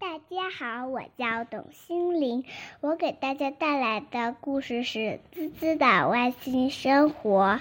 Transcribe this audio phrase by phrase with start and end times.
[0.00, 2.46] 大家好，我叫董心凌，
[2.80, 4.98] 我给大家带来的故事是
[5.30, 7.60] 《滋滋的外星生活》。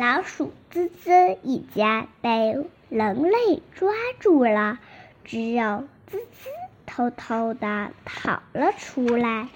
[0.00, 4.78] 老鼠滋滋一家被人类抓住了，
[5.24, 6.48] 只有滋滋
[6.86, 9.48] 偷偷的跑了出来。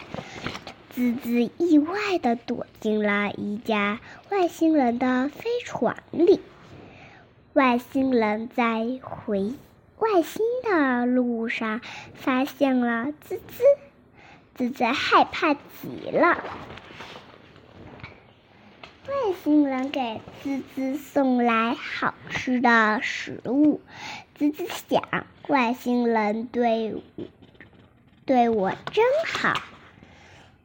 [0.90, 6.42] 滋滋意外的躲进了一架外星人的飞船里。
[7.54, 9.54] 外星人在回
[10.00, 11.82] 外星的路上
[12.14, 13.62] 发现了滋滋，
[14.54, 16.42] 滋滋害怕极了。
[19.06, 23.82] 外星人给滋滋送来好吃的食物，
[24.34, 27.02] 滋滋想：外星人对
[28.24, 29.60] 对我真好。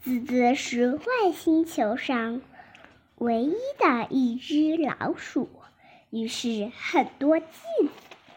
[0.01, 2.41] 滋滋是外星球上
[3.17, 5.49] 唯一的一只老鼠，
[6.09, 7.45] 于是很多记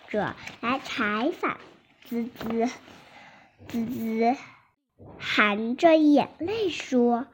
[0.09, 1.59] 者来采访
[2.05, 2.69] 滋滋。
[3.67, 4.37] 滋滋
[5.19, 7.27] 含着眼泪说：“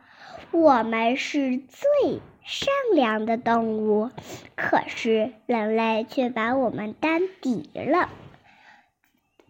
[0.53, 4.11] 我们是最善良的动物，
[4.57, 8.09] 可是人类却把我们当敌人。”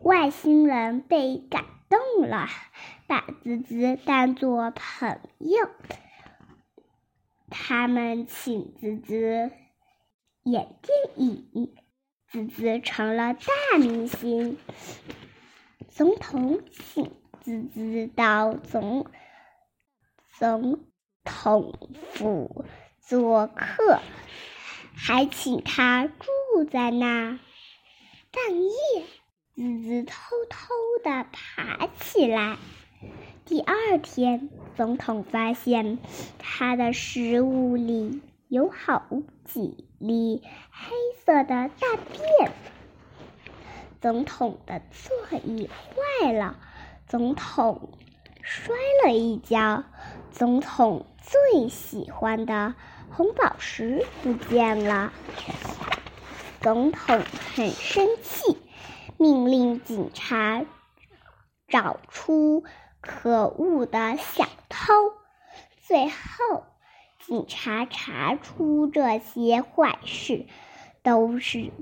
[0.03, 2.49] 外星人被感动了。
[3.07, 5.69] 把滋滋当做朋友，
[7.51, 9.51] 他们请滋滋
[10.43, 11.75] 演电影，
[12.35, 14.59] 滋滋成了大明星。
[15.89, 19.07] 总统请滋滋到总
[20.37, 20.81] 总
[21.23, 21.79] 统
[22.11, 22.65] 府
[22.99, 24.01] 做客，
[24.97, 27.39] 还请他住在那。
[28.33, 29.07] 半夜，
[29.55, 30.15] 滋滋偷
[30.51, 32.57] 偷的爬起来。
[33.45, 36.01] 第二天，总统发现
[36.41, 38.21] 他的食物里
[38.55, 39.05] 有好
[39.45, 40.95] 几粒黑
[41.27, 42.53] 色的大便。
[44.01, 45.69] 总统的座椅
[46.21, 46.57] 坏了，
[47.09, 47.99] 总统
[48.43, 49.83] 摔了一跤，
[50.31, 52.77] 总统最喜欢的
[53.11, 55.13] 红宝石不见了。
[56.61, 57.23] 总统
[57.57, 58.57] 很生气，
[59.19, 60.65] 命令警察
[61.67, 62.63] 找出。
[63.01, 64.95] 可恶的小偷！
[65.87, 66.65] 最后，
[67.27, 70.47] 警察查出这些坏事
[71.03, 71.73] 都是滋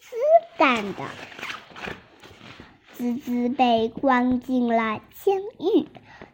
[0.00, 0.16] 滋
[0.58, 1.04] 干的。
[2.92, 5.88] 滋滋被关进了监狱。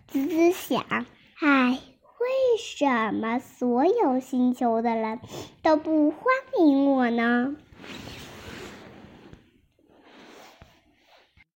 [0.08, 0.84] 滋滋想：
[1.40, 1.78] 唉，
[2.18, 5.20] 为什么所有星球的人
[5.62, 6.20] 都不欢
[6.58, 7.54] 迎我呢？